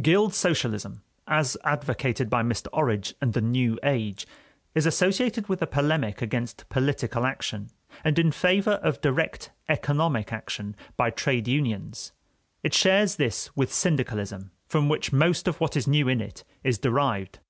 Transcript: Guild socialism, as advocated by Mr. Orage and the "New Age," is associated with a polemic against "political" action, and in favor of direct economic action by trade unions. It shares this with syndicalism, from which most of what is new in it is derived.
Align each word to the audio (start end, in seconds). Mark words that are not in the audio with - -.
Guild 0.00 0.32
socialism, 0.32 1.02
as 1.26 1.58
advocated 1.62 2.30
by 2.30 2.42
Mr. 2.42 2.68
Orage 2.72 3.12
and 3.20 3.34
the 3.34 3.42
"New 3.42 3.78
Age," 3.82 4.26
is 4.74 4.86
associated 4.86 5.50
with 5.50 5.60
a 5.60 5.66
polemic 5.66 6.22
against 6.22 6.66
"political" 6.70 7.26
action, 7.26 7.68
and 8.02 8.18
in 8.18 8.32
favor 8.32 8.80
of 8.82 9.02
direct 9.02 9.50
economic 9.68 10.32
action 10.32 10.74
by 10.96 11.10
trade 11.10 11.46
unions. 11.46 12.12
It 12.62 12.72
shares 12.72 13.16
this 13.16 13.54
with 13.54 13.74
syndicalism, 13.74 14.52
from 14.66 14.88
which 14.88 15.12
most 15.12 15.46
of 15.46 15.60
what 15.60 15.76
is 15.76 15.86
new 15.86 16.08
in 16.08 16.22
it 16.22 16.44
is 16.62 16.78
derived. 16.78 17.40